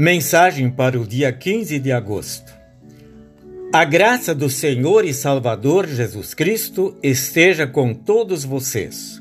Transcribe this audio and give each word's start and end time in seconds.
Mensagem 0.00 0.70
para 0.70 0.96
o 0.96 1.04
dia 1.04 1.32
15 1.32 1.76
de 1.80 1.90
agosto. 1.90 2.54
A 3.72 3.84
graça 3.84 4.32
do 4.32 4.48
Senhor 4.48 5.04
e 5.04 5.12
Salvador 5.12 5.88
Jesus 5.88 6.34
Cristo 6.34 6.96
esteja 7.02 7.66
com 7.66 7.92
todos 7.92 8.44
vocês. 8.44 9.20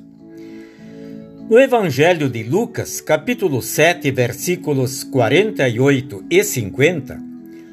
No 1.50 1.60
Evangelho 1.60 2.30
de 2.30 2.44
Lucas, 2.44 3.02
capítulo 3.02 3.60
7, 3.60 4.12
versículos 4.12 5.04
48 5.04 6.26
e 6.30 6.44
50, 6.44 7.20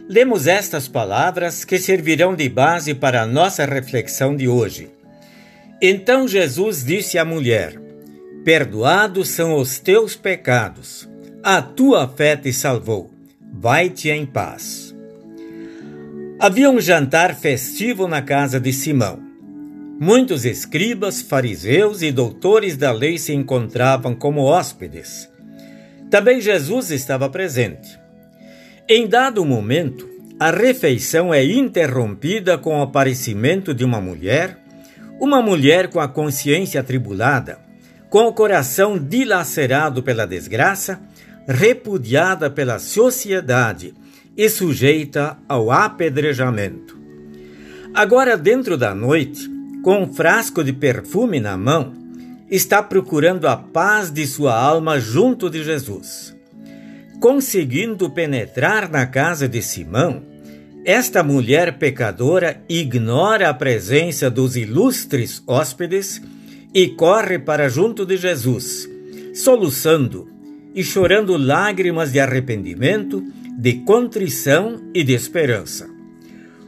lemos 0.08 0.46
estas 0.46 0.88
palavras 0.88 1.62
que 1.62 1.78
servirão 1.78 2.34
de 2.34 2.48
base 2.48 2.94
para 2.94 3.20
a 3.20 3.26
nossa 3.26 3.66
reflexão 3.66 4.34
de 4.34 4.48
hoje. 4.48 4.88
Então 5.78 6.26
Jesus 6.26 6.82
disse 6.82 7.18
à 7.18 7.24
mulher: 7.26 7.78
Perdoados 8.46 9.28
são 9.28 9.58
os 9.58 9.78
teus 9.78 10.16
pecados 10.16 11.12
a 11.46 11.60
tua 11.60 12.08
fé 12.08 12.38
te 12.38 12.50
salvou. 12.54 13.12
Vai-te 13.52 14.08
em 14.08 14.24
paz. 14.24 14.94
Havia 16.40 16.70
um 16.70 16.80
jantar 16.80 17.34
festivo 17.34 18.08
na 18.08 18.22
casa 18.22 18.58
de 18.58 18.72
Simão. 18.72 19.20
Muitos 20.00 20.46
escribas, 20.46 21.20
fariseus 21.20 22.00
e 22.00 22.10
doutores 22.10 22.78
da 22.78 22.90
lei 22.92 23.18
se 23.18 23.34
encontravam 23.34 24.14
como 24.14 24.40
hóspedes. 24.40 25.28
Também 26.10 26.40
Jesus 26.40 26.90
estava 26.90 27.28
presente. 27.28 28.00
Em 28.88 29.06
dado 29.06 29.44
momento, 29.44 30.08
a 30.40 30.50
refeição 30.50 31.32
é 31.32 31.44
interrompida 31.44 32.56
com 32.56 32.78
o 32.78 32.82
aparecimento 32.82 33.74
de 33.74 33.84
uma 33.84 34.00
mulher, 34.00 34.58
uma 35.20 35.42
mulher 35.42 35.88
com 35.88 36.00
a 36.00 36.08
consciência 36.08 36.80
atribulada, 36.80 37.58
com 38.08 38.26
o 38.26 38.32
coração 38.32 38.98
dilacerado 38.98 40.02
pela 40.02 40.26
desgraça 40.26 40.98
repudiada 41.46 42.50
pela 42.50 42.78
sociedade 42.78 43.94
e 44.36 44.48
sujeita 44.48 45.38
ao 45.48 45.70
apedrejamento. 45.70 46.98
Agora, 47.94 48.36
dentro 48.36 48.76
da 48.76 48.94
noite, 48.94 49.48
com 49.82 50.02
um 50.02 50.12
frasco 50.12 50.64
de 50.64 50.72
perfume 50.72 51.38
na 51.38 51.56
mão, 51.56 51.92
está 52.50 52.82
procurando 52.82 53.46
a 53.46 53.56
paz 53.56 54.10
de 54.10 54.26
sua 54.26 54.58
alma 54.58 54.98
junto 54.98 55.48
de 55.48 55.62
Jesus. 55.62 56.34
Conseguindo 57.20 58.10
penetrar 58.10 58.90
na 58.90 59.06
casa 59.06 59.48
de 59.48 59.62
Simão, 59.62 60.22
esta 60.84 61.22
mulher 61.22 61.78
pecadora 61.78 62.62
ignora 62.68 63.48
a 63.48 63.54
presença 63.54 64.30
dos 64.30 64.56
ilustres 64.56 65.42
hóspedes 65.46 66.20
e 66.74 66.88
corre 66.88 67.38
para 67.38 67.68
junto 67.68 68.04
de 68.04 68.16
Jesus, 68.16 68.88
soluçando 69.34 70.33
e 70.74 70.82
chorando 70.82 71.36
lágrimas 71.36 72.12
de 72.12 72.18
arrependimento, 72.18 73.24
de 73.56 73.74
contrição 73.84 74.90
e 74.92 75.04
de 75.04 75.12
esperança. 75.12 75.88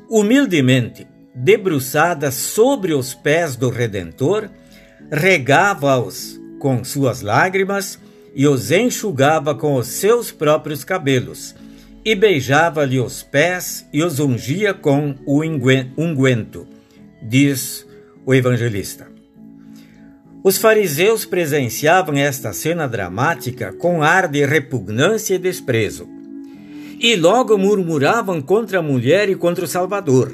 Humildemente, 0.08 1.06
debruçada 1.34 2.30
sobre 2.30 2.94
os 2.94 3.12
pés 3.12 3.56
do 3.56 3.68
Redentor, 3.68 4.48
regava-os 5.10 6.40
com 6.58 6.82
suas 6.84 7.20
lágrimas 7.20 7.98
e 8.34 8.46
os 8.46 8.70
enxugava 8.70 9.54
com 9.54 9.74
os 9.74 9.86
seus 9.88 10.30
próprios 10.30 10.84
cabelos, 10.84 11.54
e 12.04 12.14
beijava-lhe 12.14 13.00
os 13.00 13.22
pés 13.22 13.88
e 13.92 14.02
os 14.02 14.20
ungia 14.20 14.72
com 14.72 15.16
o 15.26 15.42
unguento, 15.42 16.66
diz 17.20 17.86
o 18.24 18.32
evangelista. 18.32 19.15
Os 20.46 20.58
fariseus 20.58 21.24
presenciavam 21.24 22.14
esta 22.14 22.52
cena 22.52 22.86
dramática 22.86 23.72
com 23.72 24.00
ar 24.00 24.28
de 24.28 24.46
repugnância 24.46 25.34
e 25.34 25.38
desprezo. 25.38 26.08
E 27.00 27.16
logo 27.16 27.58
murmuravam 27.58 28.40
contra 28.40 28.78
a 28.78 28.82
mulher 28.82 29.28
e 29.28 29.34
contra 29.34 29.64
o 29.64 29.66
Salvador. 29.66 30.32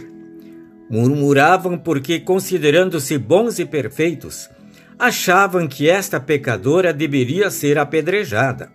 Murmuravam 0.90 1.78
porque, 1.78 2.20
considerando-se 2.20 3.16
bons 3.16 3.58
e 3.58 3.64
perfeitos, 3.64 4.50
achavam 4.98 5.66
que 5.66 5.88
esta 5.88 6.20
pecadora 6.20 6.92
deveria 6.92 7.48
ser 7.48 7.78
apedrejada. 7.78 8.70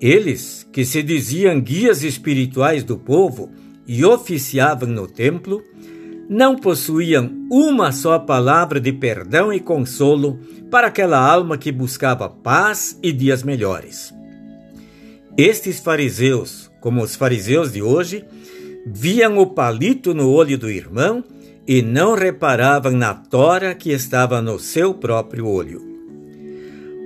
Eles, 0.00 0.66
que 0.72 0.82
se 0.82 1.02
diziam 1.02 1.60
guias 1.60 2.02
espirituais 2.02 2.82
do 2.82 2.96
povo 2.96 3.52
e 3.86 4.02
oficiavam 4.02 4.88
no 4.88 5.06
templo, 5.06 5.62
não 6.28 6.56
possuíam 6.56 7.30
uma 7.50 7.90
só 7.90 8.18
palavra 8.18 8.78
de 8.78 8.92
perdão 8.92 9.52
e 9.52 9.58
consolo 9.58 10.38
para 10.70 10.88
aquela 10.88 11.18
alma 11.18 11.56
que 11.56 11.72
buscava 11.72 12.28
paz 12.28 12.98
e 13.02 13.10
dias 13.10 13.42
melhores. 13.42 14.12
Estes 15.36 15.80
fariseus, 15.80 16.70
como 16.80 17.02
os 17.02 17.16
fariseus 17.16 17.72
de 17.72 17.80
hoje, 17.80 18.24
viam 18.86 19.38
o 19.38 19.46
palito 19.46 20.12
no 20.12 20.30
olho 20.30 20.58
do 20.58 20.70
irmão 20.70 21.24
e 21.66 21.80
não 21.80 22.14
reparavam 22.14 22.92
na 22.92 23.14
tora 23.14 23.74
que 23.74 23.90
estava 23.90 24.42
no 24.42 24.58
seu 24.58 24.92
próprio 24.92 25.46
olho. 25.46 25.86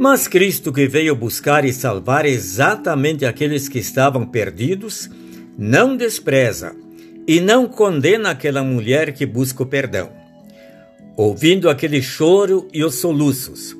Mas 0.00 0.26
Cristo, 0.26 0.72
que 0.72 0.88
veio 0.88 1.14
buscar 1.14 1.64
e 1.64 1.72
salvar 1.72 2.24
exatamente 2.24 3.24
aqueles 3.24 3.68
que 3.68 3.78
estavam 3.78 4.26
perdidos, 4.26 5.08
não 5.56 5.96
despreza 5.96 6.74
e 7.26 7.40
não 7.40 7.68
condena 7.68 8.30
aquela 8.30 8.62
mulher 8.62 9.12
que 9.12 9.24
busca 9.24 9.62
o 9.62 9.66
perdão. 9.66 10.12
Ouvindo 11.16 11.68
aquele 11.68 12.02
choro 12.02 12.68
e 12.72 12.82
os 12.84 12.96
soluços, 12.96 13.76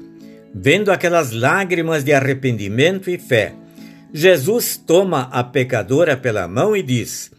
vendo 0.55 0.91
aquelas 0.91 1.33
lágrimas 1.33 2.05
de 2.05 2.13
arrependimento 2.13 3.11
e 3.11 3.19
fé, 3.19 3.55
Jesus 4.13 4.77
toma 4.77 5.23
a 5.33 5.43
pecadora 5.43 6.17
pela 6.17 6.47
mão 6.47 6.77
e 6.77 6.83
diz: 6.83 7.31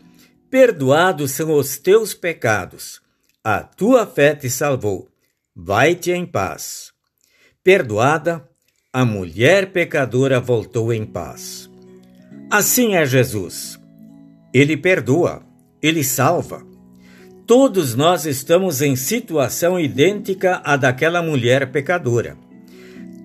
Perdoados 0.50 1.31
são 1.31 1.53
os 1.53 1.78
teus 1.78 2.14
pecados, 2.14 3.00
a 3.44 3.59
tua 3.59 4.08
fé 4.08 4.34
te 4.34 4.50
salvou, 4.50 5.08
vai-te 5.56 6.12
em 6.12 6.25
paz. 6.25 6.91
Perdoada, 7.64 8.44
a 8.91 9.06
mulher 9.06 9.72
pecadora 9.72 10.40
voltou 10.40 10.91
em 10.91 11.06
paz. 11.06 11.70
Assim 12.50 12.96
é 12.96 13.06
Jesus. 13.06 13.80
Ele 14.53 14.75
perdoa 14.78 15.44
ele 15.83 16.01
salva. 16.01 16.66
Todos 17.45 17.94
nós 17.94 18.25
estamos 18.25 18.81
em 18.81 18.95
situação 18.95 19.77
idêntica 19.77 20.61
à 20.63 20.77
daquela 20.77 21.21
mulher 21.21 21.73
pecadora. 21.73 22.38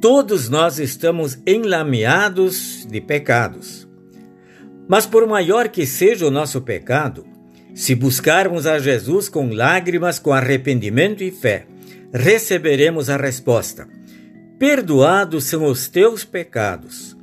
Todos 0.00 0.48
nós 0.48 0.80
estamos 0.80 1.38
enlameados 1.46 2.84
de 2.90 3.00
pecados. 3.00 3.86
Mas 4.88 5.06
por 5.06 5.24
maior 5.26 5.68
que 5.68 5.86
seja 5.86 6.26
o 6.26 6.30
nosso 6.32 6.60
pecado, 6.60 7.24
se 7.74 7.94
buscarmos 7.94 8.66
a 8.66 8.78
Jesus 8.80 9.28
com 9.28 9.52
lágrimas, 9.52 10.18
com 10.18 10.32
arrependimento 10.32 11.22
e 11.22 11.30
fé, 11.30 11.66
receberemos 12.12 13.08
a 13.08 13.16
resposta: 13.16 13.86
Perdoados 14.58 15.44
são 15.44 15.64
os 15.64 15.86
teus 15.86 16.24
pecados. 16.24 17.16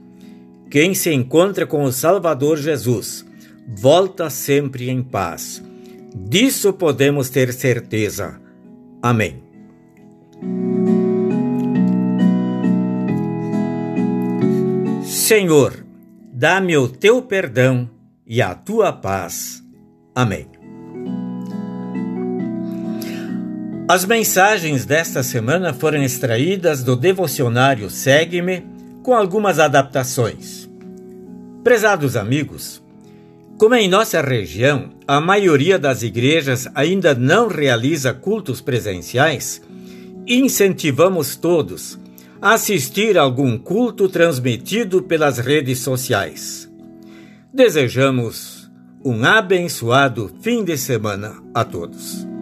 Quem 0.71 0.93
se 0.93 1.11
encontra 1.11 1.65
com 1.65 1.83
o 1.83 1.91
Salvador 1.91 2.57
Jesus 2.57 3.25
volta 3.67 4.29
sempre 4.29 4.89
em 4.89 5.01
paz. 5.01 5.63
Disso 6.15 6.73
podemos 6.73 7.29
ter 7.29 7.53
certeza. 7.53 8.39
Amém. 9.01 9.43
Senhor, 15.03 15.85
dá-me 16.31 16.77
o 16.77 16.87
teu 16.87 17.21
perdão 17.21 17.89
e 18.25 18.41
a 18.41 18.53
tua 18.53 18.93
paz. 18.93 19.63
Amém. 20.13 20.47
As 23.87 24.03
mensagens 24.03 24.85
desta 24.85 25.21
semana 25.21 25.73
foram 25.73 26.01
extraídas 26.01 26.83
do 26.83 26.95
devocionário 26.95 27.89
Segue-me, 27.89 28.65
com 29.03 29.13
algumas 29.13 29.59
adaptações. 29.59 30.67
Prezados 31.63 32.15
amigos, 32.15 32.81
como 33.57 33.75
em 33.75 33.87
nossa 33.87 34.21
região 34.21 34.89
a 35.07 35.21
maioria 35.21 35.79
das 35.79 36.03
igrejas 36.03 36.67
ainda 36.75 37.15
não 37.15 37.47
realiza 37.47 38.13
cultos 38.13 38.59
presenciais, 38.59 39.61
incentivamos 40.27 41.35
todos 41.35 41.97
a 42.41 42.53
assistir 42.53 43.17
a 43.17 43.21
algum 43.21 43.57
culto 43.57 44.09
transmitido 44.09 45.01
pelas 45.01 45.37
redes 45.37 45.79
sociais. 45.79 46.69
Desejamos 47.53 48.69
um 49.03 49.23
abençoado 49.23 50.31
fim 50.41 50.63
de 50.63 50.77
semana 50.77 51.41
a 51.53 51.63
todos. 51.63 52.34